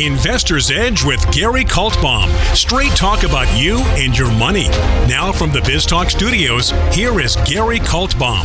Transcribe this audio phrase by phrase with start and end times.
[0.00, 2.26] Investor's Edge with Gary Kaltbaum.
[2.56, 4.68] Straight talk about you and your money.
[5.06, 8.42] Now from the Biz Talk studios, here is Gary Kaltbaum.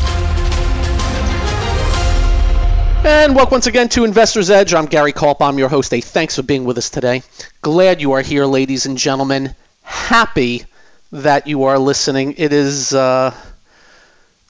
[3.05, 4.73] And welcome once again to Investor's Edge.
[4.73, 5.89] I'm Gary Kaltbaum, your host.
[5.89, 7.24] Hey, thanks for being with us today.
[7.62, 9.56] Glad you are here, ladies and gentlemen.
[9.84, 10.66] Happy
[11.14, 12.36] that you are listening.
[12.38, 13.34] It is uh,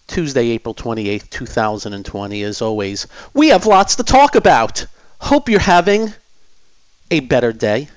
[0.08, 2.42] Tuesday, April 28th, 2020.
[2.42, 3.06] As always,
[3.36, 4.88] we have lots to talk about.
[5.20, 6.12] Hope you're having
[7.12, 7.90] a better day.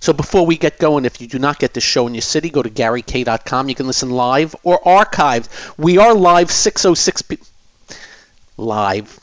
[0.00, 2.50] So before we get going, if you do not get the show in your city,
[2.50, 3.68] go to GaryK.com.
[3.68, 5.48] You can listen live or archived.
[5.78, 7.38] We are live 606 p-
[8.56, 9.18] live.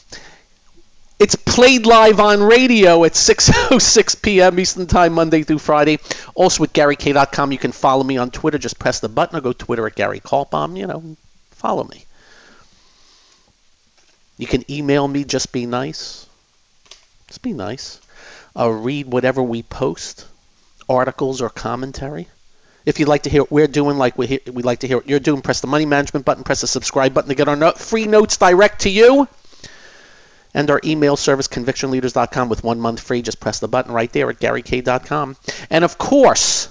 [1.20, 4.59] It's played live on radio at 6:06 p.m.
[4.59, 6.00] Eastern Time, Monday through Friday.
[6.36, 8.58] Also at GaryK.com, you can follow me on Twitter.
[8.58, 10.76] Just press the button or go Twitter at Gary Kaltbaum.
[10.76, 11.16] You know,
[11.52, 12.04] follow me.
[14.38, 15.23] You can email me.
[15.23, 16.26] Just be nice.
[17.28, 18.02] Just be nice
[18.58, 20.28] uh, read whatever we post,
[20.88, 22.28] articles or commentary.
[22.86, 25.08] If you'd like to hear what we're doing, like we would like to hear what
[25.08, 27.72] you're doing, press the money management button, press the subscribe button to get our no-
[27.72, 29.28] free notes direct to you.
[30.54, 33.23] And our email service, convictionleaders.com, with one month free.
[33.23, 35.36] Just press the button right there at garyk.com.
[35.72, 36.70] And of course,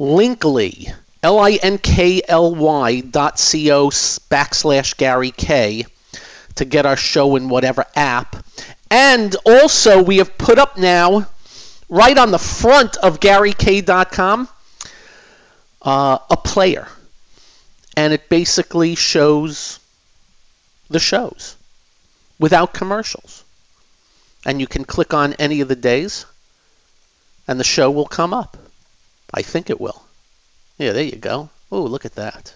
[0.00, 0.90] Linkly,
[1.22, 5.84] L-I-N-K-L-Y dot C-O backslash Gary K
[6.54, 8.36] to get our show in whatever app.
[8.90, 11.28] And also, we have put up now,
[11.88, 14.48] right on the front of GaryK.com,
[15.82, 16.88] uh, a player.
[17.96, 19.78] And it basically shows
[20.88, 21.56] the shows
[22.38, 23.44] without commercials.
[24.44, 26.26] And you can click on any of the days,
[27.46, 28.56] and the show will come up.
[29.32, 30.02] I think it will.
[30.78, 31.50] Yeah, there you go.
[31.70, 32.54] Oh, look at that.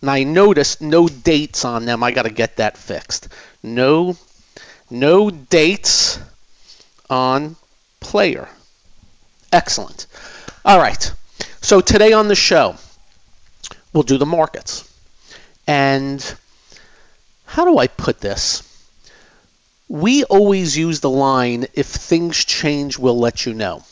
[0.00, 2.04] And I noticed no dates on them.
[2.04, 3.28] I got to get that fixed.
[3.62, 4.16] No
[4.90, 6.18] no dates
[7.10, 7.56] on
[8.00, 8.48] player.
[9.52, 10.06] Excellent.
[10.64, 11.12] All right.
[11.60, 12.76] So today on the show,
[13.92, 14.84] we'll do the markets.
[15.66, 16.22] And
[17.44, 18.62] how do I put this?
[19.88, 23.84] We always use the line if things change, we'll let you know.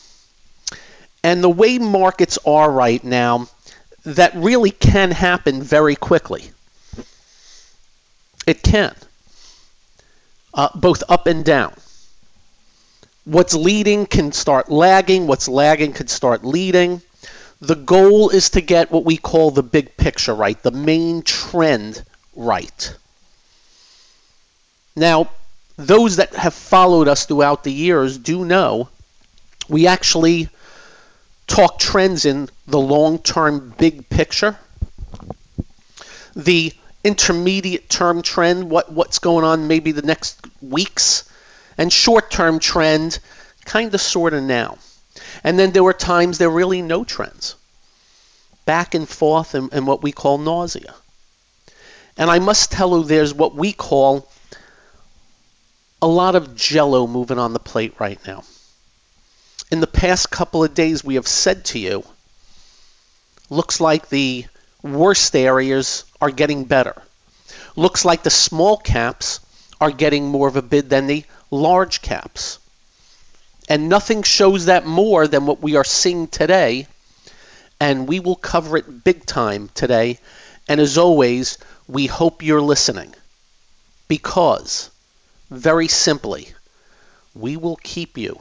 [1.23, 3.47] And the way markets are right now,
[4.03, 6.51] that really can happen very quickly.
[8.45, 8.95] It can
[10.55, 11.73] uh, both up and down.
[13.25, 17.01] What's leading can start lagging, what's lagging can start leading.
[17.59, 22.03] The goal is to get what we call the big picture right, the main trend
[22.35, 22.95] right.
[24.95, 25.29] Now,
[25.77, 28.89] those that have followed us throughout the years do know
[29.67, 30.49] we actually
[31.47, 34.57] talk trends in the long term big picture.
[36.35, 36.73] The
[37.05, 41.29] intermediate term trend, what, what's going on maybe the next weeks,
[41.77, 43.19] and short term trend,
[43.63, 44.77] kind of sort of now.
[45.43, 47.55] And then there were times there were really no trends,
[48.65, 50.95] back and forth, and, and what we call nausea.
[52.17, 54.27] And I must tell you, there's what we call
[56.01, 58.43] a lot of jello moving on the plate right now.
[59.71, 62.03] In the past couple of days, we have said to you,
[63.49, 64.45] looks like the
[64.85, 66.95] worst areas are getting better.
[67.75, 69.39] Looks like the small caps
[69.81, 72.59] are getting more of a bid than the large caps.
[73.67, 76.87] And nothing shows that more than what we are seeing today.
[77.79, 80.19] And we will cover it big time today.
[80.67, 81.57] And as always,
[81.87, 83.13] we hope you're listening.
[84.07, 84.91] Because,
[85.49, 86.49] very simply,
[87.33, 88.39] we will keep you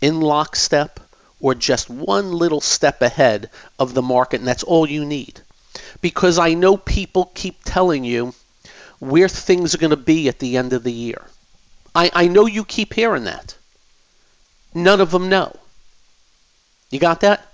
[0.00, 1.00] in lockstep
[1.40, 5.40] or just one little step ahead of the market, and that's all you need
[6.00, 8.34] because I know people keep telling you
[8.98, 11.22] where things are going to be at the end of the year.
[11.94, 13.56] I, I know you keep hearing that.
[14.74, 15.54] None of them know.
[16.90, 17.46] You got that?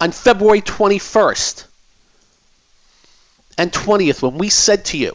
[0.00, 1.64] On February 21st
[3.58, 5.14] and 20th, when we said to you,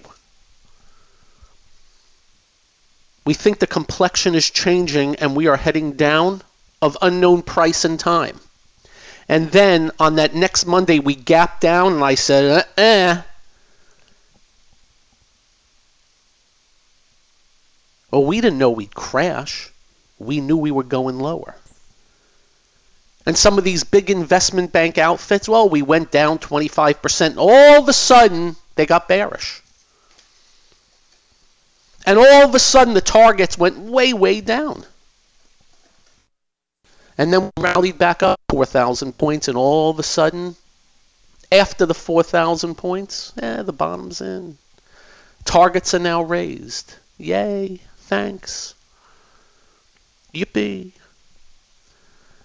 [3.26, 6.42] we think the complexion is changing and we are heading down
[6.82, 8.40] of unknown price and time.
[9.32, 13.22] And then on that next Monday, we gapped down, and I said, eh.
[18.12, 19.72] Well, we didn't know we'd crash.
[20.20, 21.56] We knew we were going lower.
[23.26, 27.38] And some of these big investment bank outfits, well, we went down 25%.
[27.38, 29.64] All of a sudden, they got bearish.
[32.06, 34.84] And all of a sudden, the targets went way, way down.
[37.18, 40.56] And then rallied back up 4,000 points, and all of a sudden,
[41.52, 44.58] after the 4,000 points, eh, the bottom's in.
[45.44, 46.94] Targets are now raised.
[47.18, 48.74] Yay, thanks.
[50.34, 50.94] Yippee.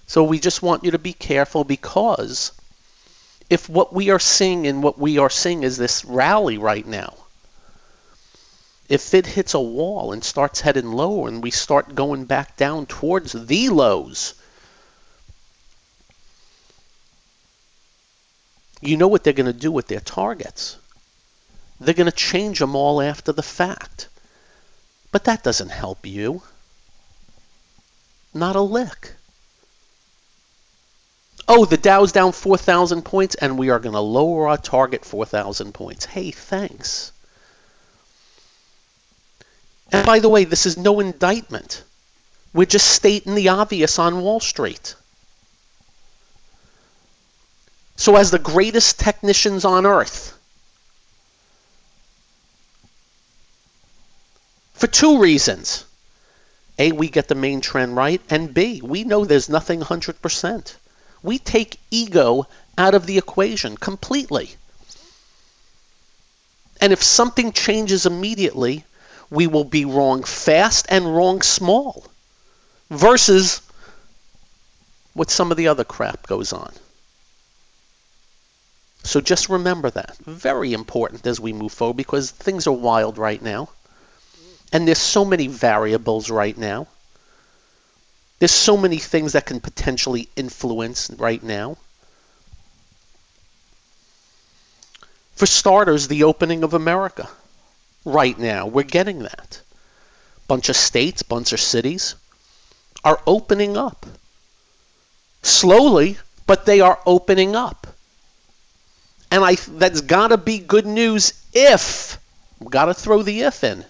[0.06, 2.52] So we just want you to be careful because
[3.48, 7.14] if what we are seeing and what we are seeing is this rally right now,
[8.88, 12.86] if it hits a wall and starts heading lower and we start going back down
[12.86, 14.34] towards the lows,
[18.86, 20.76] you know what they're going to do with their targets.
[21.80, 24.08] They're going to change them all after the fact.
[25.12, 26.42] But that doesn't help you.
[28.34, 29.12] Not a lick.
[31.48, 35.72] Oh, the Dow's down 4,000 points and we are going to lower our target 4,000
[35.72, 36.04] points.
[36.04, 37.12] Hey, thanks.
[39.92, 41.84] And by the way, this is no indictment.
[42.52, 44.96] We're just stating the obvious on Wall Street.
[47.96, 50.38] So, as the greatest technicians on earth,
[54.74, 55.84] for two reasons
[56.78, 60.74] A, we get the main trend right, and B, we know there's nothing 100%.
[61.22, 62.46] We take ego
[62.76, 64.54] out of the equation completely.
[66.80, 68.84] And if something changes immediately,
[69.30, 72.04] we will be wrong fast and wrong small
[72.90, 73.62] versus
[75.14, 76.70] what some of the other crap goes on.
[79.06, 80.16] So just remember that.
[80.18, 83.68] Very important as we move forward because things are wild right now.
[84.72, 86.88] And there's so many variables right now.
[88.40, 91.78] There's so many things that can potentially influence right now.
[95.36, 97.28] For starters, the opening of America
[98.04, 98.66] right now.
[98.66, 99.60] We're getting that.
[100.48, 102.16] Bunch of states, bunch of cities
[103.04, 104.04] are opening up.
[105.42, 107.85] Slowly, but they are opening up.
[109.36, 112.18] And I that's got to be good news if
[112.70, 113.84] got to throw the if in.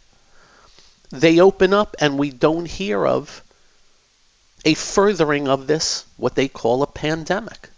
[1.11, 3.45] They open up and we don't hear of
[4.65, 7.71] a furthering of this what they call a pandemic.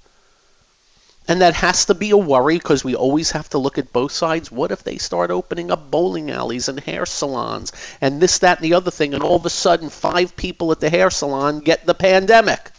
[1.28, 4.12] And that has to be a worry because we always have to look at both
[4.12, 4.50] sides.
[4.50, 8.64] What if they start opening up bowling alleys and hair salons and this, that, and
[8.64, 11.84] the other thing, and all of a sudden five people at the hair salon get
[11.84, 12.70] the pandemic?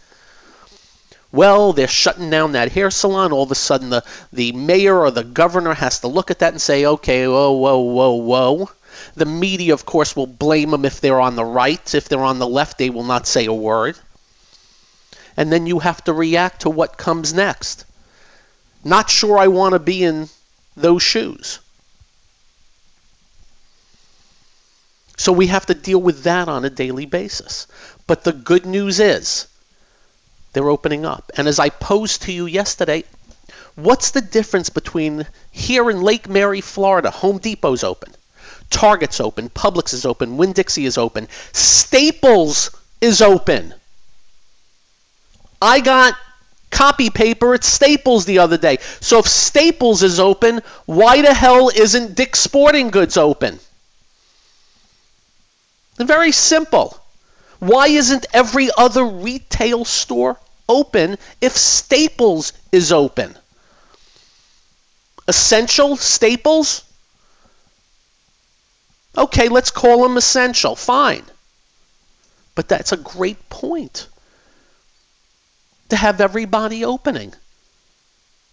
[1.32, 3.32] Well, they're shutting down that hair salon.
[3.32, 4.04] All of a sudden, the,
[4.34, 7.80] the mayor or the governor has to look at that and say, okay, whoa, whoa,
[7.80, 8.70] whoa, whoa.
[9.16, 11.94] The media, of course, will blame them if they're on the right.
[11.94, 13.98] If they're on the left, they will not say a word.
[15.38, 17.86] And then you have to react to what comes next.
[18.84, 20.30] Not sure I want to be in
[20.76, 21.60] those shoes.
[25.18, 27.68] So we have to deal with that on a daily basis.
[28.08, 29.48] But the good news is
[30.54, 31.32] they're opening up.
[31.38, 33.04] And as I posed to you yesterday,
[33.76, 38.14] what's the difference between here in Lake Mary, Florida, Home Depot's open,
[38.70, 43.74] Target's open, Publix is open, Winn-Dixie is open, Staples is open.
[45.62, 46.16] I got
[46.72, 48.78] copy paper at Staples the other day.
[49.02, 53.60] So if Staples is open, why the hell isn't Dick's Sporting Goods open?
[55.98, 56.98] Very simple.
[57.60, 63.38] Why isn't every other retail store open if Staples is open?
[65.28, 66.84] Essential Staples?
[69.18, 70.76] Okay, let's call them essential.
[70.76, 71.24] Fine.
[72.56, 74.08] But that's a great point
[75.90, 77.34] to have everybody opening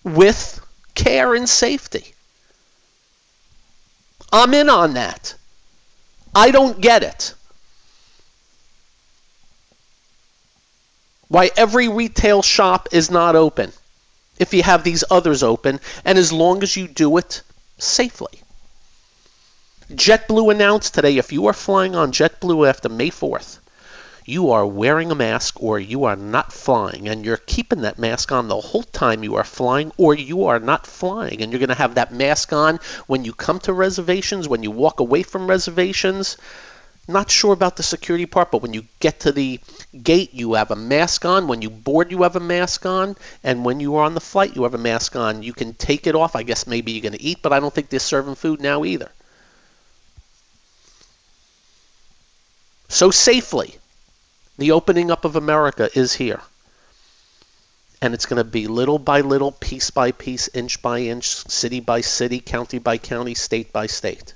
[0.02, 0.60] with
[0.94, 2.14] care and safety.
[4.32, 5.34] I'm in on that.
[6.34, 7.34] I don't get it.
[11.28, 13.72] Why every retail shop is not open
[14.38, 17.42] if you have these others open, and as long as you do it
[17.78, 18.42] safely.
[19.92, 23.58] JetBlue announced today if you are flying on JetBlue after May 4th,
[24.24, 28.32] you are wearing a mask or you are not flying and you're keeping that mask
[28.32, 31.68] on the whole time you are flying or you are not flying and you're going
[31.68, 35.46] to have that mask on when you come to reservations, when you walk away from
[35.46, 36.36] reservations.
[37.08, 39.60] Not sure about the security part, but when you get to the
[40.02, 41.46] gate, you have a mask on.
[41.46, 43.16] When you board, you have a mask on.
[43.44, 45.44] And when you are on the flight, you have a mask on.
[45.44, 46.34] You can take it off.
[46.34, 48.84] I guess maybe you're going to eat, but I don't think they're serving food now
[48.84, 49.10] either.
[52.88, 53.76] So safely,
[54.58, 56.40] the opening up of America is here.
[58.02, 61.80] And it's going to be little by little, piece by piece, inch by inch, city
[61.80, 64.34] by city, county by county, state by state.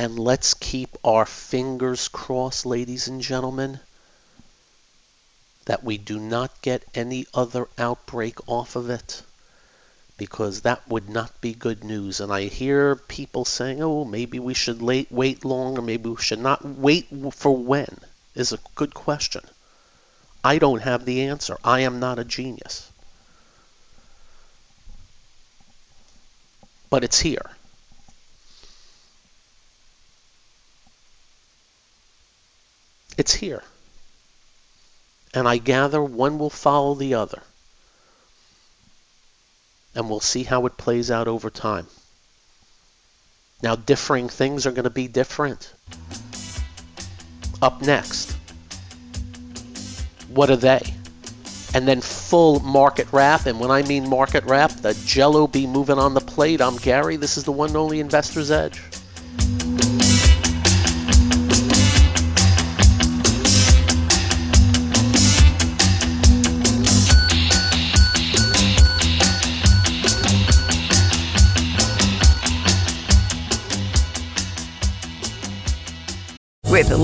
[0.00, 3.80] And let's keep our fingers crossed, ladies and gentlemen,
[5.66, 9.22] that we do not get any other outbreak off of it.
[10.20, 12.20] because that would not be good news.
[12.20, 16.62] And I hear people saying, oh, maybe we should wait longer, maybe we should not
[16.62, 17.96] wait for when,
[18.34, 19.40] is a good question.
[20.44, 21.56] I don't have the answer.
[21.64, 22.90] I am not a genius.
[26.90, 27.50] But it's here.
[33.20, 33.62] It's here.
[35.34, 37.42] And I gather one will follow the other
[39.94, 41.86] and we'll see how it plays out over time.
[43.62, 45.70] Now, differing things are going to be different.
[47.60, 48.34] Up next,
[50.28, 50.80] what are they?
[51.74, 53.44] And then full market wrap.
[53.44, 56.62] And when I mean market wrap, the jello be moving on the plate.
[56.62, 57.16] I'm Gary.
[57.16, 58.80] This is the one and only Investor's Edge.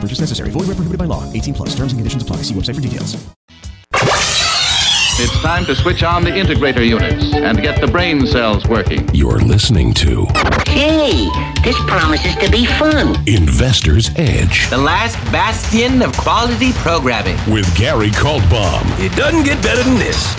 [0.00, 0.50] No purchase necessary.
[0.50, 1.30] Void where prohibited by law.
[1.30, 1.68] 18 plus.
[1.74, 2.36] Terms and conditions apply.
[2.38, 3.22] See website for details.
[5.22, 9.06] It's time to switch on the integrator units and get the brain cells working.
[9.14, 10.24] You're listening to
[10.66, 11.28] Hey,
[11.62, 13.14] this promises to be fun.
[13.28, 17.36] Investor's Edge The last bastion of quality programming.
[17.52, 18.80] with Gary Kaltbaum.
[18.98, 20.34] It doesn't get better than this.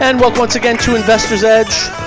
[0.00, 2.03] And welcome once again to Investor's Edge.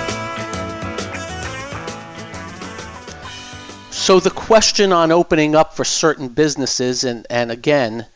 [4.08, 8.06] So the question on opening up for certain businesses, and, and again,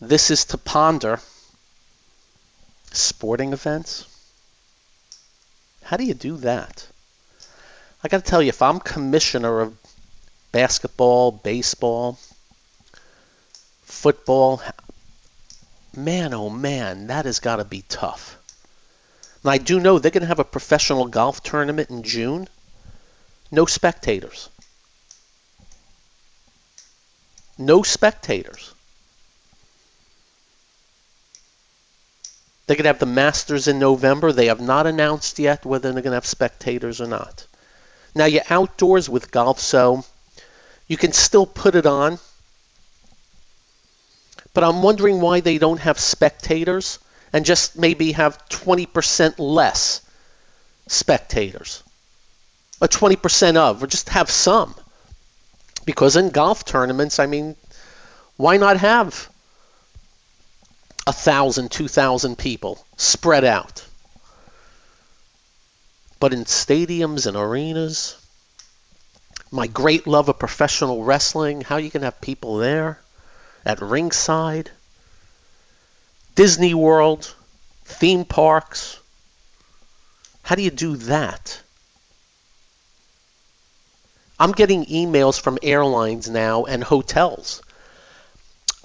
[0.00, 1.18] this is to ponder
[2.92, 4.06] sporting events.
[5.82, 6.86] How do you do that?
[8.04, 9.76] I got to tell you, if I'm commissioner of
[10.52, 12.20] basketball, baseball,
[13.82, 14.62] football,
[15.96, 18.38] man, oh man, that has got to be tough.
[19.42, 22.46] And I do know they're going to have a professional golf tournament in June.
[23.50, 24.48] No spectators.
[27.58, 28.72] No spectators.
[32.66, 34.32] They're going to have the Masters in November.
[34.32, 37.46] They have not announced yet whether they're going to have spectators or not.
[38.14, 40.04] Now, you're outdoors with golf, so
[40.86, 42.18] you can still put it on.
[44.54, 46.98] But I'm wondering why they don't have spectators
[47.32, 50.02] and just maybe have 20% less
[50.88, 51.82] spectators.
[52.80, 54.74] Or 20% of, or just have some.
[55.84, 57.56] Because in golf tournaments, I mean,
[58.36, 59.28] why not have
[61.06, 63.84] a thousand, two thousand people spread out?
[66.20, 68.16] But in stadiums and arenas,
[69.50, 73.00] my great love of professional wrestling, how you can have people there
[73.64, 74.70] at ringside,
[76.34, 77.34] Disney World,
[77.84, 78.98] theme parks.
[80.42, 81.60] How do you do that?
[84.42, 87.62] I'm getting emails from airlines now and hotels.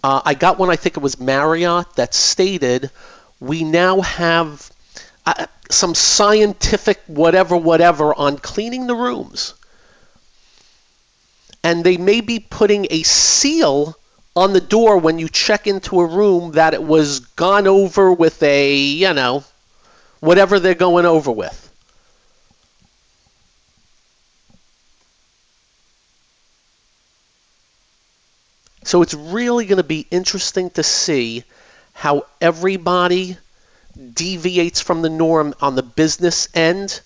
[0.04, 2.92] Uh, I got one, I think it was Marriott, that stated
[3.40, 4.70] we now have
[5.26, 9.56] uh, some scientific whatever, whatever on cleaning the rooms.
[11.64, 13.98] And they may be putting a seal
[14.36, 18.44] on the door when you check into a room that it was gone over with
[18.44, 19.44] a, you know,
[20.20, 21.67] whatever they're going over with.
[28.88, 31.44] So it's really going to be interesting to see
[31.92, 33.36] how everybody
[34.14, 37.02] deviates from the norm on the business end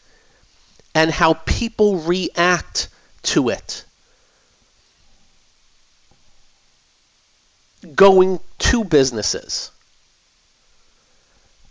[0.94, 2.90] and how people react
[3.24, 3.84] to it.
[7.96, 9.72] Going to businesses.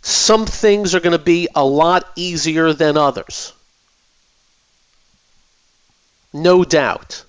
[0.01, 3.53] Some things are going to be a lot easier than others.
[6.33, 7.23] no doubt.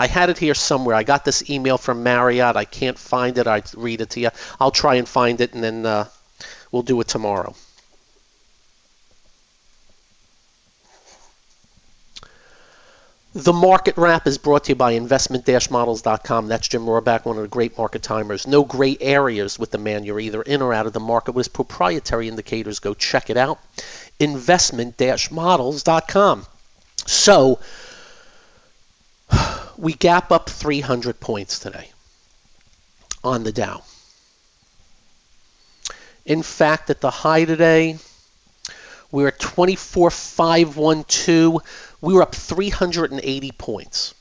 [0.00, 0.96] I had it here somewhere.
[0.96, 2.56] I got this email from Marriott.
[2.56, 3.46] I can't find it.
[3.46, 4.30] I'd read it to you.
[4.58, 6.06] I'll try and find it, and then uh,
[6.72, 7.54] we'll do it tomorrow.
[13.34, 16.48] The Market Wrap is brought to you by investment-models.com.
[16.48, 18.46] That's Jim Rohrback, one of the great market timers.
[18.46, 20.04] No gray areas with the man.
[20.04, 22.78] You're either in or out of the market with proprietary indicators.
[22.78, 23.60] Go check it out.
[24.18, 26.46] Investment-models.com.
[27.06, 27.58] So,
[29.80, 31.88] we gap up 300 points today
[33.24, 33.82] on the Dow.
[36.26, 37.96] In fact, at the high today,
[39.10, 41.62] we're at 24,512.
[42.02, 44.12] We were up 380 points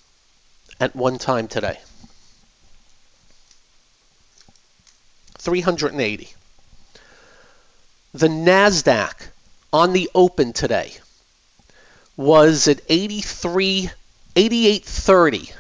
[0.80, 1.78] at one time today.
[5.40, 6.30] 380.
[8.14, 9.28] The NASDAQ
[9.74, 10.94] on the open today
[12.16, 13.90] was at 83,
[14.36, 15.52] 8830.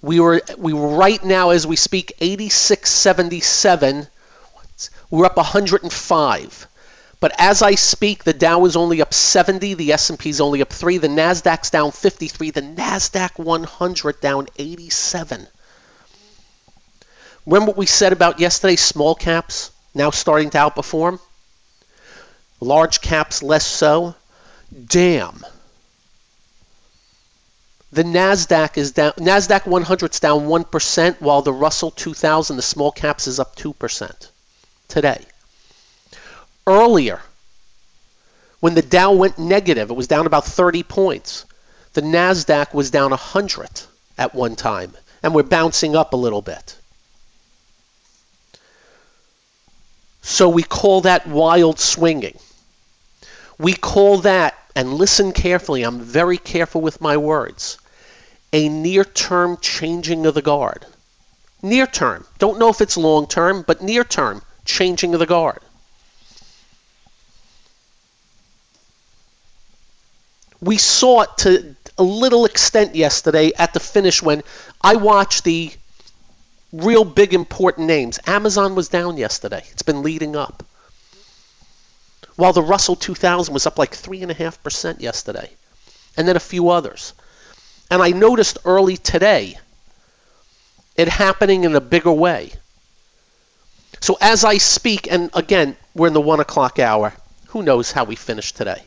[0.00, 4.06] We were we were right now as we speak 8677.
[5.10, 6.68] We're up 105.
[7.20, 10.72] But as I speak, the Dow is only up 70, the S&P is only up
[10.72, 15.48] 3, the Nasdaq's down 53, the Nasdaq 100 down 87.
[17.44, 21.18] Remember what we said about yesterday small caps now starting to outperform?
[22.60, 24.14] Large caps less so?
[24.86, 25.44] Damn.
[27.90, 32.92] The Nasdaq is down Nasdaq 100 is down 1% while the Russell 2000 the small
[32.92, 34.28] caps is up 2%
[34.88, 35.24] today
[36.66, 37.22] earlier
[38.60, 39.90] when the Dow went negative.
[39.90, 41.44] It was down about 30 points.
[41.94, 43.68] The NASDAQ was down 100
[44.18, 46.76] at one time, and we're bouncing up a little bit.
[50.22, 52.38] So we call that wild swinging.
[53.58, 57.78] We call that, and listen carefully, I'm very careful with my words,
[58.52, 60.86] a near term changing of the guard.
[61.60, 62.24] Near term.
[62.38, 65.58] Don't know if it's long term, but near term changing of the guard.
[70.60, 74.42] we saw it to a little extent yesterday at the finish when
[74.80, 75.72] I watched the
[76.72, 78.18] real big important names.
[78.26, 79.64] Amazon was down yesterday.
[79.70, 80.64] It's been leading up.
[82.38, 85.50] While the Russell 2000 was up like 3.5% yesterday.
[86.16, 87.12] And then a few others.
[87.90, 89.58] And I noticed early today
[90.94, 92.52] it happening in a bigger way.
[94.00, 97.12] So as I speak, and again, we're in the 1 o'clock hour,
[97.48, 98.84] who knows how we finish today.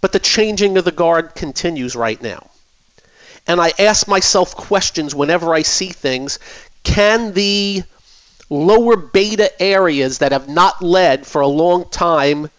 [0.00, 2.50] But the changing of the guard continues right now.
[3.46, 6.40] And I ask myself questions whenever I see things.
[6.82, 7.84] Can the
[8.48, 12.50] lower beta areas that have not led for a long time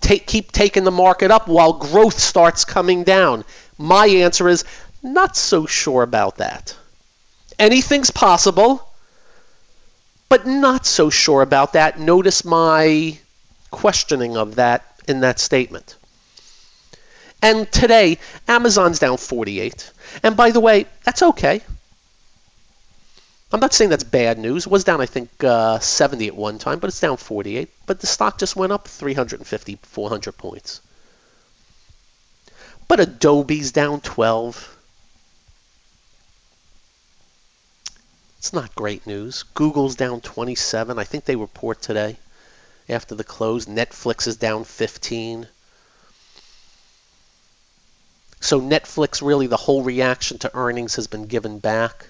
[0.00, 3.44] take, keep taking the market up while growth starts coming down?
[3.78, 4.64] My answer is
[5.02, 6.76] not so sure about that.
[7.58, 8.86] Anything's possible,
[10.28, 11.98] but not so sure about that.
[11.98, 13.18] Notice my
[13.70, 15.96] questioning of that in that statement.
[17.42, 19.90] And today, Amazon's down 48.
[20.22, 21.62] And by the way, that's okay.
[23.52, 24.64] I'm not saying that's bad news.
[24.64, 27.68] It was down, I think, uh, 70 at one time, but it's down 48.
[27.84, 30.80] But the stock just went up 350, 400 points.
[32.88, 34.76] But Adobe's down 12.
[38.38, 39.44] It's not great news.
[39.54, 40.98] Google's down 27.
[40.98, 42.16] I think they report today
[42.88, 43.66] after the close.
[43.66, 45.46] Netflix is down 15.
[48.40, 52.06] So Netflix, really, the whole reaction to earnings has been given back.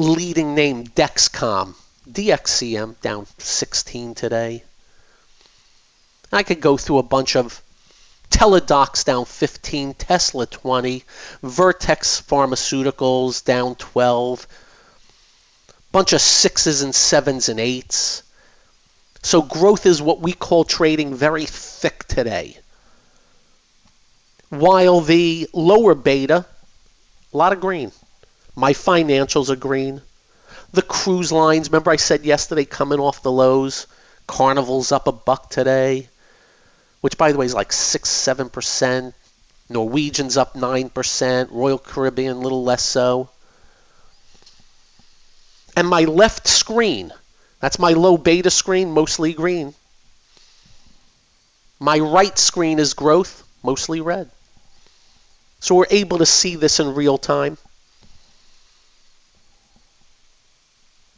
[0.00, 1.74] Leading name Dexcom,
[2.10, 4.64] DXCM down 16 today.
[6.32, 7.60] I could go through a bunch of
[8.30, 11.04] Teladocs down 15, Tesla 20,
[11.42, 14.46] Vertex Pharmaceuticals down 12,
[15.92, 18.22] bunch of sixes and sevens and eights.
[19.22, 22.56] So growth is what we call trading very thick today
[24.48, 26.46] while the lower beta,
[27.34, 27.92] a lot of green.
[28.56, 30.02] My financials are green.
[30.72, 33.86] The cruise lines, remember I said yesterday coming off the lows,
[34.26, 36.08] Carnival's up a buck today,
[37.00, 39.12] which by the way is like 6 7%.
[39.68, 43.30] Norwegian's up 9%, Royal Caribbean a little less so.
[45.76, 47.12] And my left screen,
[47.60, 49.74] that's my low beta screen, mostly green.
[51.78, 54.28] My right screen is growth, mostly red.
[55.60, 57.56] So we're able to see this in real time.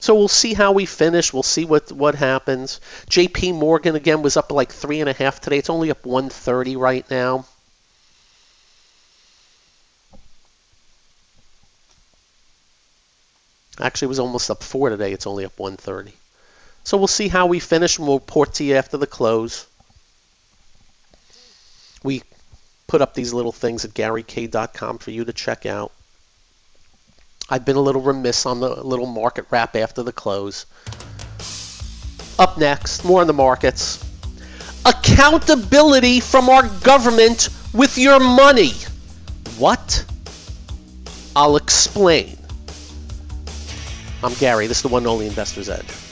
[0.02, 1.32] So we'll see how we finish.
[1.32, 2.80] We'll see what what happens.
[3.08, 3.52] J.P.
[3.52, 5.58] Morgan again was up like three and a half today.
[5.58, 7.46] It's only up 130 right now.
[13.80, 15.12] Actually, it was almost up four today.
[15.12, 16.12] It's only up 130.
[16.82, 19.68] So we'll see how we finish, and we'll report to you after the close.
[22.02, 22.24] We
[22.88, 25.92] put up these little things at GaryK.com for you to check out.
[27.48, 30.66] I've been a little remiss on the little market wrap after the close.
[32.38, 34.04] Up next, more on the markets.
[34.84, 38.72] Accountability from our government with your money.
[39.58, 40.04] What?
[41.36, 42.36] I'll explain.
[44.22, 44.66] I'm Gary.
[44.66, 46.11] This is the one and only Investor's Edge.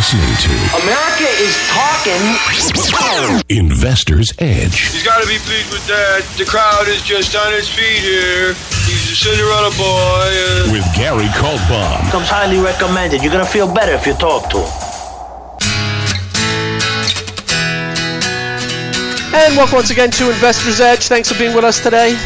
[0.00, 3.44] You're listening to America is talking.
[3.50, 4.88] Investor's Edge.
[4.88, 6.24] He's got to be pleased with that.
[6.38, 8.54] The crowd is just on its feet here.
[8.88, 10.24] He's a Cinderella boy.
[10.24, 10.72] Uh...
[10.72, 12.10] With Gary Kaltbaum.
[12.10, 13.20] Comes highly recommended.
[13.20, 14.70] You're going to feel better if you talk to him.
[19.36, 21.08] And welcome once again to Investor's Edge.
[21.08, 22.16] Thanks for being with us today.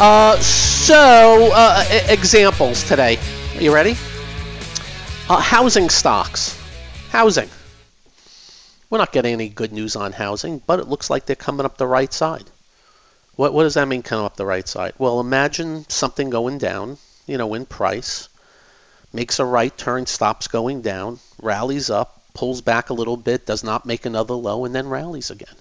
[0.00, 3.20] Uh, so, uh, examples today.
[3.54, 3.94] Are you ready?
[5.26, 6.54] Uh, housing stocks.
[7.08, 7.48] Housing.
[8.90, 11.78] We're not getting any good news on housing, but it looks like they're coming up
[11.78, 12.44] the right side.
[13.34, 14.92] What, what does that mean, coming up the right side?
[14.98, 18.28] Well, imagine something going down, you know, in price,
[19.14, 23.64] makes a right turn, stops going down, rallies up, pulls back a little bit, does
[23.64, 25.56] not make another low, and then rallies again.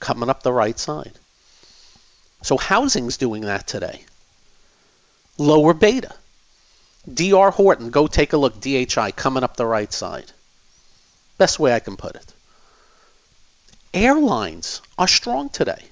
[0.00, 1.12] Coming up the right side.
[2.42, 4.02] So housing's doing that today.
[5.38, 6.12] Lower beta.
[7.12, 8.60] DR Horton, go take a look.
[8.60, 10.30] DHI coming up the right side.
[11.38, 12.32] Best way I can put it.
[13.94, 15.82] Airlines are strong today.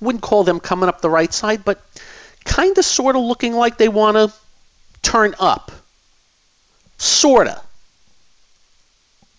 [0.00, 1.80] Wouldn't call them coming up the right side, but
[2.44, 4.32] kind of sort of looking like they want to
[5.02, 5.72] turn up.
[6.98, 7.60] Sorta.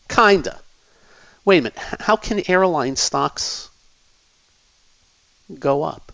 [0.09, 0.59] Kinda.
[1.45, 1.77] Wait a minute.
[1.77, 3.69] How can airline stocks
[5.59, 6.11] go up?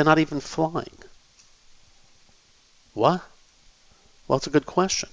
[0.00, 0.96] They're not even flying.
[2.94, 3.20] What?
[4.26, 5.10] Well, it's a good question.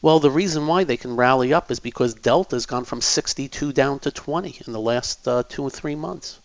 [0.00, 3.74] Well, the reason why they can rally up is because Delta has gone from 62
[3.74, 6.38] down to 20 in the last uh, two or three months.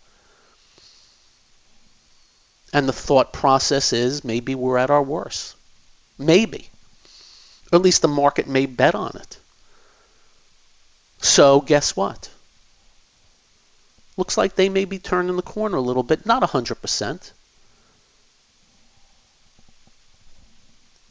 [2.73, 5.55] And the thought process is maybe we're at our worst.
[6.17, 6.67] Maybe.
[7.71, 9.37] Or at least the market may bet on it.
[11.21, 12.29] So, guess what?
[14.17, 17.31] Looks like they may be turning the corner a little bit, not 100%.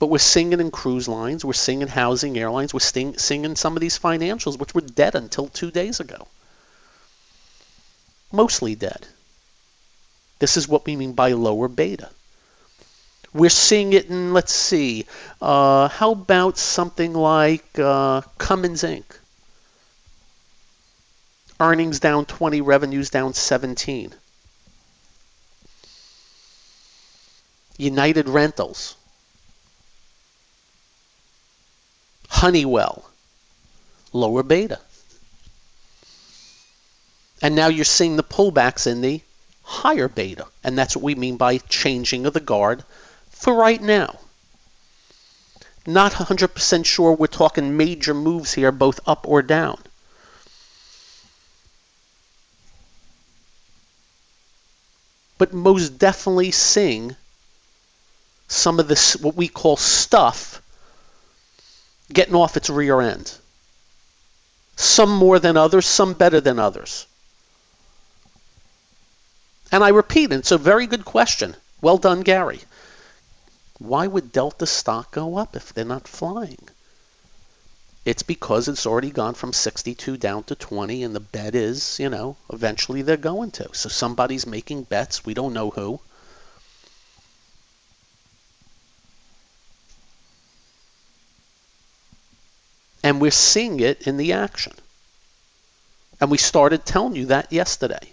[0.05, 3.57] But we're seeing it in cruise lines, we're in housing airlines, we're seeing, seeing in
[3.57, 6.29] some of these financials, which were dead until two days ago.
[8.31, 9.07] Mostly dead.
[10.40, 12.11] This is what we mean by lower beta.
[13.33, 15.07] We're seeing it in, let's see,
[15.40, 19.07] uh, how about something like uh, Cummins Inc.?
[21.59, 24.12] Earnings down 20, revenues down 17.
[27.79, 28.97] United Rentals.
[32.45, 33.09] Honeywell,
[34.13, 34.79] lower beta.
[37.41, 39.23] And now you're seeing the pullbacks in the
[39.63, 40.45] higher beta.
[40.63, 42.85] And that's what we mean by changing of the guard
[43.31, 44.19] for right now.
[45.87, 49.79] Not 100% sure we're talking major moves here, both up or down.
[55.39, 57.17] but most definitely seeing
[58.49, 60.61] some of this, what we call stuff,
[62.12, 63.33] getting off its rear end.
[64.77, 67.07] Some more than others, some better than others.
[69.71, 71.57] And I repeat, it's a very good question.
[71.81, 72.61] Well done, Gary.
[73.79, 76.69] Why would Delta stock go up if they're not flying?
[78.05, 82.11] It's because it's already gone from 62 down to 20, and the bet is, you
[82.11, 83.69] know, eventually they're going to.
[83.73, 85.25] So somebody's making bets.
[85.25, 86.01] We don't know who.
[93.05, 94.73] And we're seeing it in the action.
[96.21, 98.09] And we started telling you that yesterday.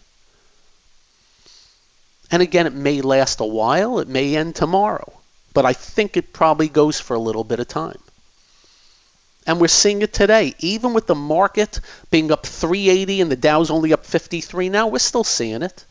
[2.30, 5.14] And again, it may last a while, it may end tomorrow,
[5.54, 8.00] but I think it probably goes for a little bit of time.
[9.48, 10.56] And we're seeing it today.
[10.60, 15.00] Even with the market being up 380 and the Dow's only up 53 now, we're
[15.00, 15.86] still seeing it.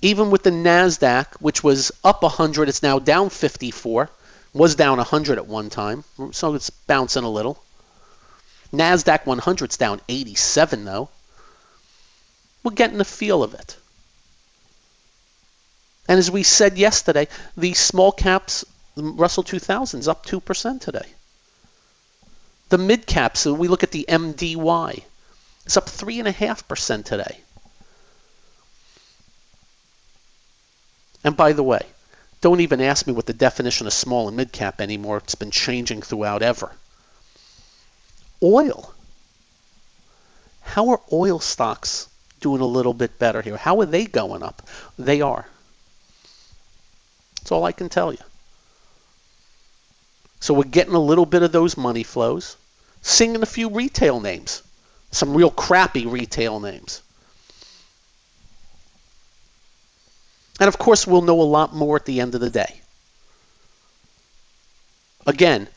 [0.00, 4.08] Even with the NASDAQ, which was up 100, it's now down 54.
[4.52, 7.62] Was down 100 at one time, so it's bouncing a little.
[8.72, 11.08] NASDAQ 100's down 87, though.
[12.62, 13.76] We're getting the feel of it.
[16.08, 18.64] And as we said yesterday, the small caps,
[18.96, 21.06] the Russell 2000 is up 2% today.
[22.68, 25.02] The mid caps, we look at the MDY,
[25.64, 27.38] it's up 3.5% today.
[31.22, 31.84] And by the way,
[32.40, 35.18] don't even ask me what the definition of small and mid cap anymore.
[35.18, 36.72] It's been changing throughout ever.
[38.42, 38.94] Oil.
[40.62, 42.08] How are oil stocks
[42.40, 43.56] doing a little bit better here?
[43.56, 44.62] How are they going up?
[44.98, 45.46] They are.
[47.40, 48.18] That's all I can tell you.
[50.40, 52.56] So we're getting a little bit of those money flows,
[53.02, 54.62] singing a few retail names,
[55.10, 57.02] some real crappy retail names.
[60.60, 62.80] And of course, we'll know a lot more at the end of the day.
[65.26, 65.68] Again,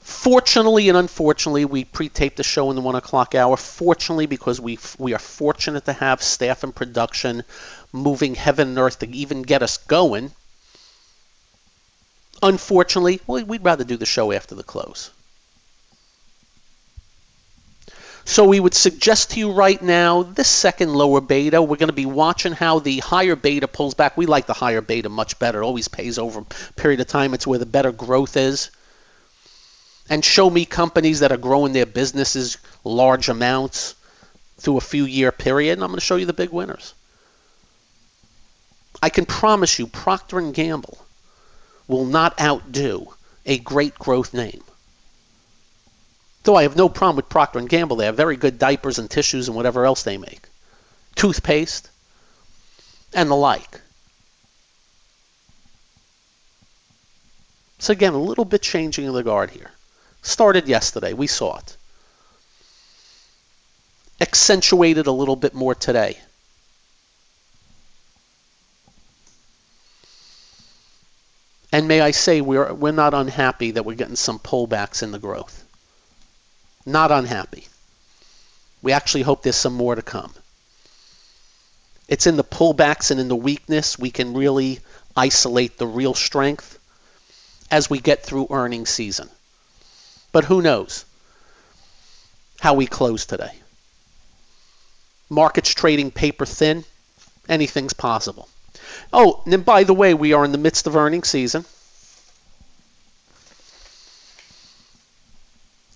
[0.00, 3.56] fortunately and unfortunately, we pre-taped the show in the one o'clock hour.
[3.56, 7.44] Fortunately, because we we are fortunate to have staff and production
[7.92, 10.30] moving heaven and earth to even get us going.
[12.42, 15.10] Unfortunately, well, we'd rather do the show after the close.
[18.28, 21.62] So we would suggest to you right now this second lower beta.
[21.62, 24.16] We're going to be watching how the higher beta pulls back.
[24.16, 25.62] We like the higher beta much better.
[25.62, 27.34] It always pays over a period of time.
[27.34, 28.72] It's where the better growth is.
[30.10, 33.94] And show me companies that are growing their businesses large amounts
[34.58, 36.94] through a few year period, and I'm going to show you the big winners.
[39.00, 40.98] I can promise you Procter & Gamble
[41.86, 44.64] will not outdo a great growth name.
[46.46, 47.96] Though I have no problem with Procter & Gamble.
[47.96, 50.42] They have very good diapers and tissues and whatever else they make.
[51.16, 51.90] Toothpaste
[53.12, 53.80] and the like.
[57.80, 59.72] So again, a little bit changing of the guard here.
[60.22, 61.14] Started yesterday.
[61.14, 61.76] We saw it.
[64.20, 66.16] Accentuated a little bit more today.
[71.72, 75.18] And may I say, we're, we're not unhappy that we're getting some pullbacks in the
[75.18, 75.64] growth.
[76.86, 77.66] Not unhappy.
[78.80, 80.32] We actually hope there's some more to come.
[82.08, 84.78] It's in the pullbacks and in the weakness we can really
[85.16, 86.78] isolate the real strength
[87.68, 89.28] as we get through earnings season.
[90.30, 91.04] But who knows
[92.60, 93.52] how we close today?
[95.28, 96.84] Markets trading paper thin,
[97.48, 98.48] anything's possible.
[99.12, 101.64] Oh, and by the way, we are in the midst of earnings season.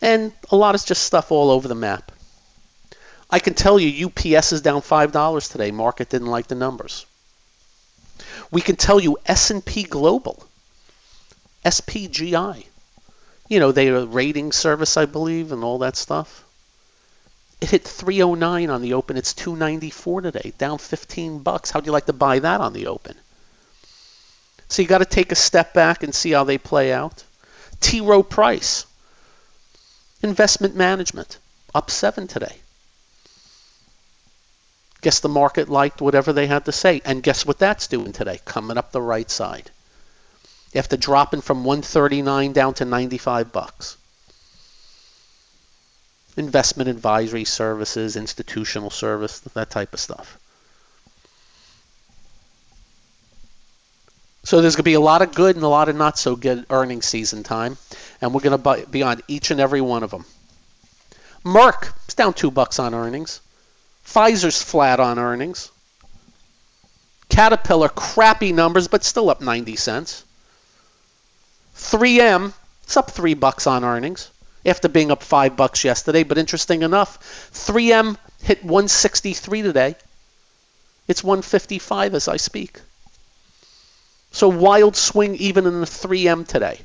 [0.02, 2.10] And a lot is just stuff all over the map.
[3.30, 5.70] I can tell you UPS is down $5 today.
[5.70, 7.06] Market didn't like the numbers.
[8.50, 10.42] We can tell you S&P Global,
[11.64, 12.66] SPGI.
[13.48, 16.44] You know, they are a rating service, I believe, and all that stuff.
[17.60, 19.16] It hit 309 on the open.
[19.16, 21.70] It's 294 today, down 15 bucks.
[21.70, 23.14] How do you like to buy that on the open?
[24.68, 27.22] So you got to take a step back and see how they play out.
[27.80, 28.00] T.
[28.00, 28.86] Rowe Price,
[30.22, 31.38] Investment management,
[31.74, 32.56] up seven today.
[35.00, 37.00] Guess the market liked whatever they had to say.
[37.04, 38.38] And guess what that's doing today?
[38.44, 39.70] Coming up the right side.
[40.74, 43.96] After dropping from 139 down to 95 bucks.
[46.36, 50.38] Investment advisory services, institutional service, that type of stuff.
[54.42, 56.34] So there's going to be a lot of good and a lot of not so
[56.34, 57.76] good earnings season time,
[58.20, 60.24] and we're going to be on each and every one of them.
[61.44, 63.40] Merck is down two bucks on earnings.
[64.06, 65.70] Pfizer's flat on earnings.
[67.28, 70.24] Caterpillar, crappy numbers, but still up 90 cents.
[71.76, 74.30] 3M, it's up three bucks on earnings
[74.66, 76.24] after being up five bucks yesterday.
[76.24, 79.94] But interesting enough, 3M hit 163 today.
[81.08, 82.80] It's 155 as I speak.
[84.32, 86.80] So wild swing even in the 3M today.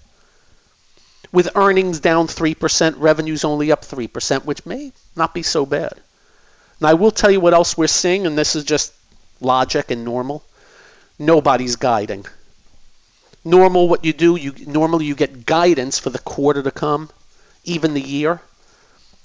[1.31, 5.93] With earnings down 3%, revenues only up 3%, which may not be so bad.
[6.81, 8.93] Now I will tell you what else we're seeing, and this is just
[9.41, 10.43] logic and normal.
[11.19, 12.25] Nobody's guiding.
[13.43, 17.09] Normal, what you do, you normally you get guidance for the quarter to come,
[17.63, 18.41] even the year.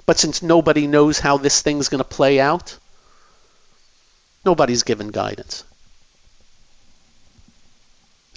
[0.05, 2.77] But since nobody knows how this thing's going to play out,
[4.45, 5.65] nobody's given guidance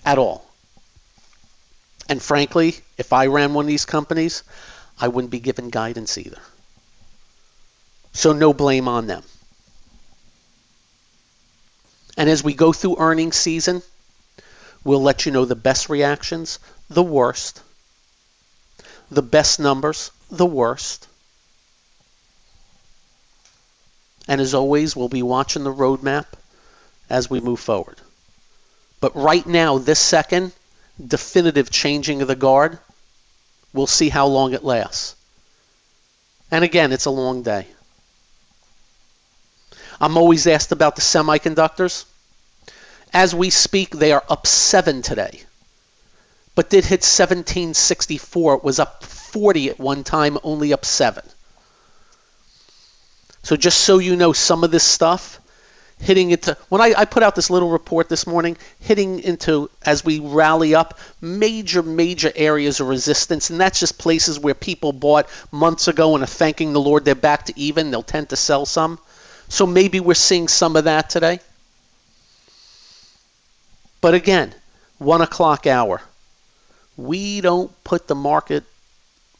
[0.05, 0.45] at all.
[2.09, 4.43] And frankly, if I ran one of these companies,
[4.99, 6.39] I wouldn't be given guidance either.
[8.11, 9.23] So no blame on them.
[12.17, 13.81] And as we go through earnings season,
[14.83, 17.61] we'll let you know the best reactions, the worst,
[19.09, 21.07] the best numbers, the worst.
[24.27, 26.25] And as always, we'll be watching the roadmap
[27.09, 27.99] as we move forward.
[29.03, 30.53] But right now, this second,
[31.05, 32.79] definitive changing of the guard,
[33.73, 35.17] we'll see how long it lasts.
[36.49, 37.67] And again, it's a long day.
[39.99, 42.05] I'm always asked about the semiconductors.
[43.13, 45.41] As we speak, they are up 7 today.
[46.55, 48.53] But did hit 1764.
[48.53, 51.25] It was up 40 at one time, only up 7.
[53.41, 55.41] So just so you know, some of this stuff
[56.03, 60.03] hitting into when I, I, put out this little report this morning, hitting into as
[60.03, 65.29] we rally up major, major areas of resistance, and that's just places where people bought
[65.51, 67.89] months ago and are thanking the Lord they're back to even.
[67.89, 68.99] They'll tend to sell some.
[69.47, 71.39] So maybe we're seeing some of that today.
[74.01, 74.53] But again,
[74.97, 76.01] one o'clock hour.
[76.97, 78.63] We don't put the market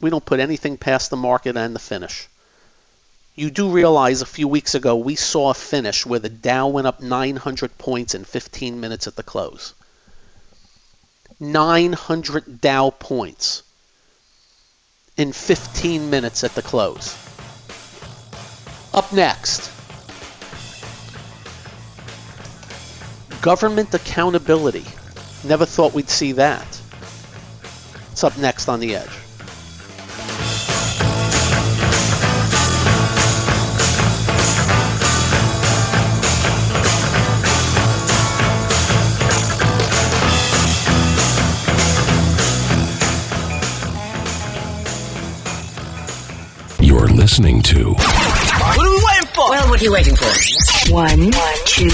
[0.03, 2.27] we don't put anything past the market and the finish
[3.35, 6.87] you do realize a few weeks ago we saw a finish where the Dow went
[6.87, 9.73] up 900 points in 15 minutes at the close.
[11.39, 13.63] 900 Dow points
[15.17, 17.15] in 15 minutes at the close.
[18.93, 19.71] Up next,
[23.41, 24.85] government accountability.
[25.43, 26.67] Never thought we'd see that.
[28.11, 29.22] It's up next on the edge.
[47.23, 47.93] Listening to.
[47.93, 49.49] What are we waiting for?
[49.49, 50.25] Well, what are you waiting for?
[50.91, 51.31] One,
[51.63, 51.87] two,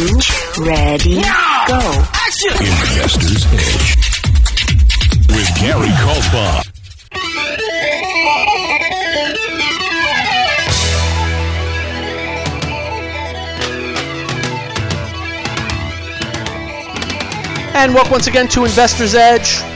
[0.57, 1.21] ready,
[1.67, 1.79] go.
[2.15, 2.49] Action!
[2.53, 3.95] Investor's Edge
[5.29, 6.65] with Gary Kaltbaum.
[17.75, 19.68] And welcome once again to Investor's Edge.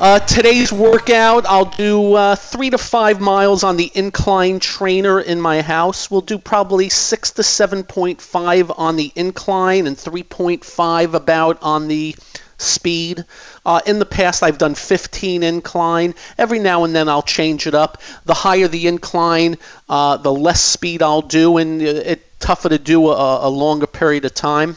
[0.00, 5.40] Uh, today's workout, I'll do uh, three to five miles on the incline trainer in
[5.40, 6.10] my house.
[6.10, 12.16] We'll do probably six to 7.5 on the incline and 3.5 about on the
[12.58, 13.24] speed.
[13.64, 16.16] Uh, in the past, I've done 15 incline.
[16.36, 18.02] Every now and then, I'll change it up.
[18.24, 23.10] The higher the incline, uh, the less speed I'll do, and it's tougher to do
[23.10, 24.76] a, a longer period of time.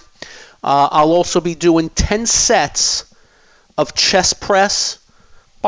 [0.63, 3.11] Uh, I'll also be doing 10 sets
[3.79, 4.99] of chest press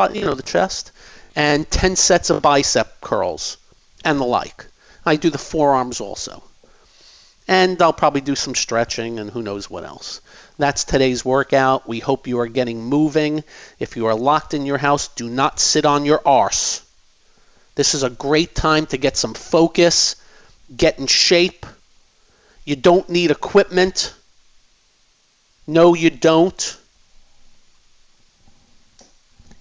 [0.08, 0.92] you know, the chest,
[1.36, 3.58] and 10 sets of bicep curls
[4.04, 4.66] and the like.
[5.06, 6.44] I do the forearms also.
[7.48, 10.22] And I'll probably do some stretching and who knows what else.
[10.58, 11.88] That's today's workout.
[11.88, 13.44] We hope you are getting moving.
[13.80, 16.84] If you are locked in your house, do not sit on your arse.
[17.76, 20.18] This is a great time to get some focus,
[20.76, 21.66] get in shape.
[22.66, 24.14] You don't need equipment.
[25.66, 26.78] No, you don't.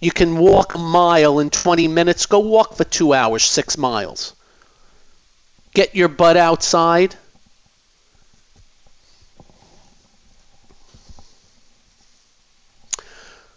[0.01, 2.27] You can walk a mile in 20 minutes.
[2.27, 4.35] Go walk for two hours, six miles.
[5.75, 7.17] Get your butt outside.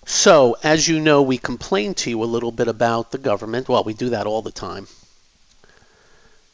[0.06, 3.70] So, as you know, we complain to you a little bit about the government.
[3.70, 4.88] Well, we do that all the time.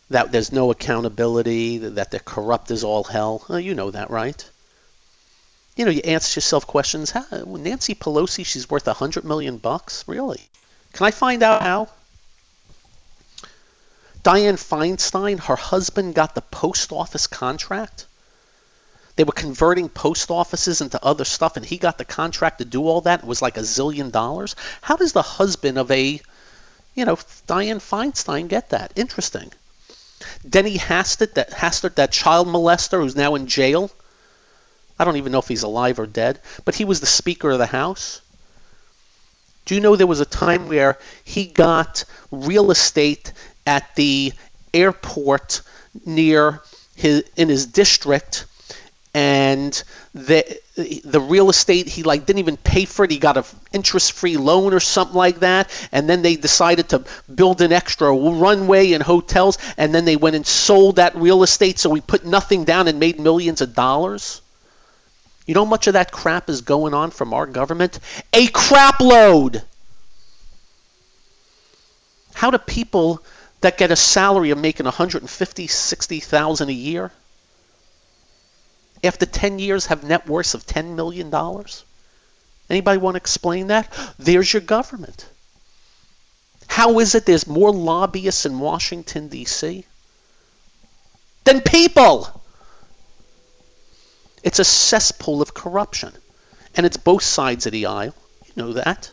[0.10, 3.44] That there's no accountability, that they're corrupt as all hell.
[3.50, 4.48] You know that, right?
[5.78, 7.12] You know, you ask yourself questions.
[7.12, 10.42] How, Nancy Pelosi, she's worth a hundred million bucks, really?
[10.94, 11.90] Can I find out how?
[14.24, 18.08] Dianne Feinstein, her husband got the post office contract.
[19.16, 22.88] They were converting post offices into other stuff, and he got the contract to do
[22.88, 23.22] all that.
[23.22, 24.56] It was like a zillion dollars.
[24.82, 26.20] How does the husband of a,
[26.96, 27.16] you know,
[27.48, 28.94] Dianne Feinstein get that?
[28.96, 29.52] Interesting.
[30.48, 33.92] Denny Hastert, that Hastert, that child molester who's now in jail.
[35.00, 37.60] I don't even know if he's alive or dead, but he was the Speaker of
[37.60, 38.22] the House.
[39.66, 43.34] Do you know there was a time where he got real estate
[43.66, 44.34] at the
[44.74, 45.62] airport
[46.06, 46.62] near
[46.96, 48.46] his in his district
[49.14, 49.84] and
[50.14, 50.44] the
[50.76, 53.44] the real estate he like didn't even pay for it he got an
[53.74, 58.14] interest free loan or something like that and then they decided to build an extra
[58.14, 62.26] runway and hotels and then they went and sold that real estate so we put
[62.26, 64.42] nothing down and made millions of dollars
[65.48, 68.00] you know how much of that crap is going on from our government?
[68.34, 69.64] A crap load.
[72.34, 73.24] How do people
[73.62, 77.12] that get a salary of making 150 60,000 a year
[79.04, 81.86] after 10 years have net worths of 10 million dollars?
[82.70, 83.88] Anybody want to explain that?
[84.20, 85.26] There's your government.
[86.68, 89.86] How is it there's more lobbyists in Washington D.C.
[91.46, 92.42] than people
[94.44, 96.14] it's a cesspool of corruption
[96.76, 98.16] and it's both sides of the aisle
[98.46, 99.12] you know that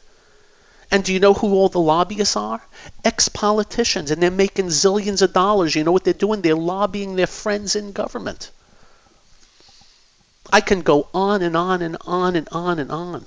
[0.90, 2.62] and do you know who all the lobbyists are?
[3.04, 5.74] Ex politicians, and they're making zillions of dollars.
[5.74, 6.40] You know what they're doing?
[6.40, 8.52] They're lobbying their friends in government.
[10.52, 13.26] I can go on and on and on and on and on.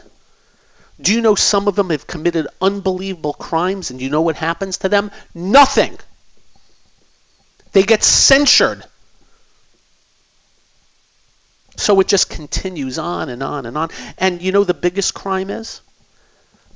[1.02, 4.78] Do you know some of them have committed unbelievable crimes, and you know what happens
[4.78, 5.12] to them?
[5.34, 5.98] Nothing.
[7.74, 8.86] They get censured.
[11.78, 13.90] So it just continues on and on and on.
[14.18, 15.82] And you know the biggest crime is?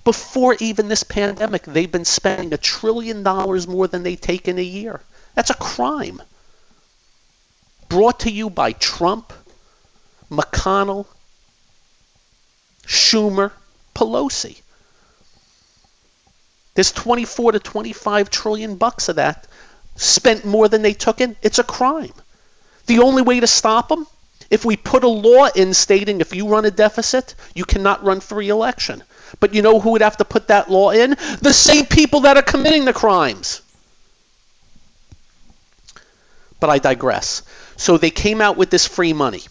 [0.04, 4.58] Before even this pandemic, they've been spending a trillion dollars more than they take in
[4.58, 5.02] a year.
[5.36, 6.22] That's a crime.
[7.90, 9.34] Brought to you by Trump,
[10.30, 11.08] McConnell,
[12.86, 13.52] Schumer,
[13.94, 14.62] Pelosi.
[16.74, 19.48] There's 24 to 25 trillion bucks of that
[19.96, 21.36] spent more than they took in.
[21.42, 22.14] It's a crime.
[22.86, 24.08] The only way to stop them,
[24.52, 28.20] if we put a law in stating if you run a deficit, you cannot run
[28.20, 29.02] for re-election.
[29.40, 31.12] But you know who would have to put that law in?
[31.42, 33.62] The same people that are committing the crimes.
[36.60, 37.44] But I digress.
[37.78, 39.42] So they came out with this free money,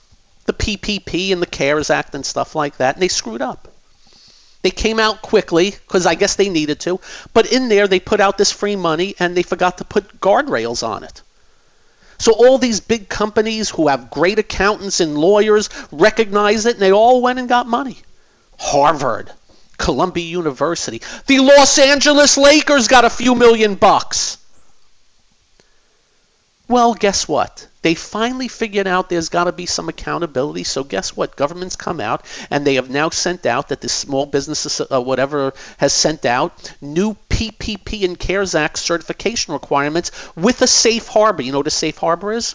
[0.44, 3.68] the PPP and the CARES Act and stuff like that, and they screwed up.
[4.60, 7.00] They came out quickly because I guess they needed to,
[7.32, 10.86] but in there they put out this free money and they forgot to put guardrails
[10.86, 11.22] on it.
[12.20, 16.92] So all these big companies who have great accountants and lawyers recognize it and they
[16.92, 17.96] all went and got money.
[18.58, 19.32] Harvard,
[19.78, 21.00] Columbia University.
[21.26, 24.36] The Los Angeles Lakers got a few million bucks.
[26.68, 27.66] Well, guess what?
[27.82, 30.64] They finally figured out there's got to be some accountability.
[30.64, 31.36] So guess what?
[31.36, 35.54] Governments come out and they have now sent out that the small businesses, uh, whatever,
[35.78, 41.42] has sent out new PPP and CARES Act certification requirements with a safe harbor.
[41.42, 42.54] You know what a safe harbor is?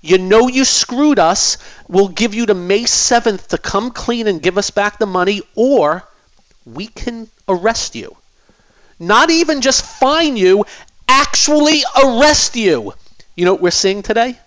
[0.00, 1.58] You know you screwed us.
[1.88, 5.42] We'll give you to May 7th to come clean and give us back the money,
[5.56, 6.04] or
[6.64, 8.16] we can arrest you.
[9.00, 10.66] Not even just fine you,
[11.08, 12.92] actually arrest you.
[13.34, 14.38] You know what we're seeing today?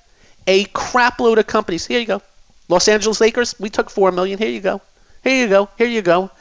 [0.48, 1.86] A crapload of companies.
[1.86, 2.22] Here you go.
[2.70, 4.40] Los Angeles Lakers, we took 4 million.
[4.40, 4.82] Here you go.
[5.24, 5.70] Here you go.
[5.78, 6.32] Here you go.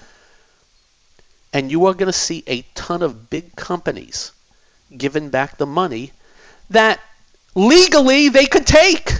[1.52, 4.32] And you are going to see a ton of big companies
[4.96, 6.12] giving back the money
[6.70, 7.00] that
[7.54, 9.10] legally they could take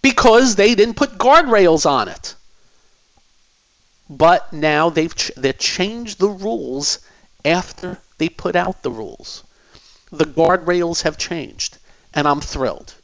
[0.00, 2.34] because they didn't put guardrails on it.
[4.10, 6.98] But now they've ch- they changed the rules
[7.44, 9.44] after they put out the rules.
[10.10, 11.78] The guardrails have changed,
[12.14, 12.94] and I'm thrilled.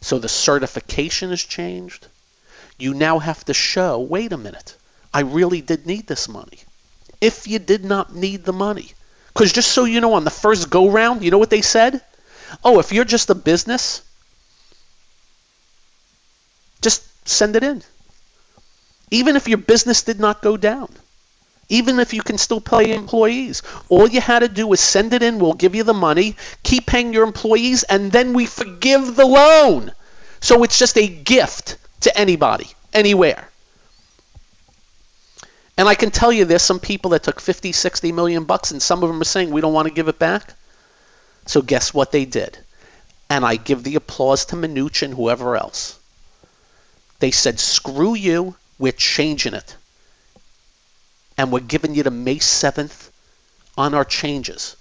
[0.00, 2.06] So the certification has changed.
[2.78, 4.76] You now have to show, wait a minute,
[5.12, 6.60] I really did need this money.
[7.20, 8.92] If you did not need the money,
[9.32, 12.02] because just so you know, on the first go round, you know what they said?
[12.62, 14.02] Oh, if you're just a business,
[16.82, 17.82] just send it in.
[19.10, 20.88] Even if your business did not go down,
[21.68, 25.22] even if you can still pay employees, all you had to do was send it
[25.22, 29.26] in, we'll give you the money, keep paying your employees, and then we forgive the
[29.26, 29.92] loan.
[30.40, 33.48] So it's just a gift to anybody, anywhere.
[35.76, 38.80] And I can tell you there's some people that took 50, 60 million bucks, and
[38.80, 40.54] some of them are saying we don't want to give it back.
[41.46, 42.56] So guess what they did?
[43.28, 45.98] And I give the applause to Mnuchin whoever else.
[47.18, 49.76] They said, screw you, we're changing it.
[51.38, 53.10] And we're giving you to May 7th
[53.76, 54.76] on our changes.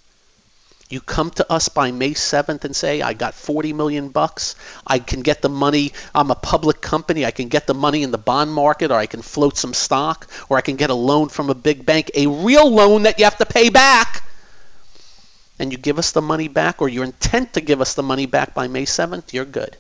[0.88, 4.56] You come to us by May 7th and say, I got 40 million bucks.
[4.86, 5.94] I can get the money.
[6.14, 7.26] I'm a public company.
[7.26, 10.28] I can get the money in the bond market, or I can float some stock,
[10.48, 13.26] or I can get a loan from a big bank, a real loan that you
[13.26, 14.24] have to pay back.
[15.58, 18.28] And you give us the money back, or you intent to give us the money
[18.28, 19.76] back by May 7th, you're good.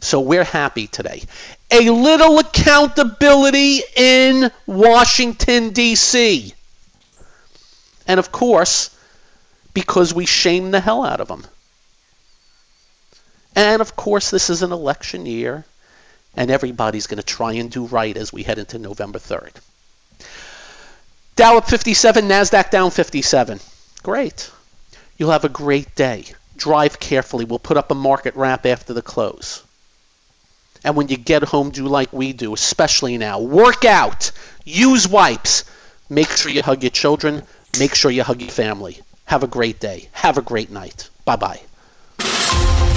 [0.00, 1.22] So we're happy today.
[1.70, 6.52] A little accountability in Washington, D.C.
[8.06, 8.96] And of course,
[9.74, 11.44] because we shame the hell out of them.
[13.54, 15.64] And of course, this is an election year,
[16.36, 19.52] and everybody's going to try and do right as we head into November 3rd.
[21.36, 23.60] Dow up 57, NASDAQ down 57.
[24.02, 24.50] Great.
[25.18, 26.24] You'll have a great day.
[26.56, 27.44] Drive carefully.
[27.44, 29.62] We'll put up a market wrap after the close.
[30.84, 33.40] And when you get home, do like we do, especially now.
[33.40, 34.32] Work out.
[34.64, 35.64] Use wipes.
[36.08, 37.42] Make sure you hug your children.
[37.78, 39.00] Make sure you hug your family.
[39.26, 40.08] Have a great day.
[40.12, 41.10] Have a great night.
[41.24, 41.60] Bye bye.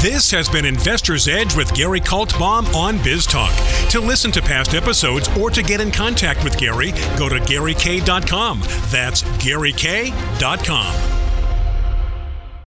[0.02, 3.90] This has been Investor's Edge with Gary Kaltbaum on BizTalk.
[3.90, 8.62] To listen to past episodes or to get in contact with Gary, go to GaryK.com.
[8.92, 11.19] That's GaryK.com.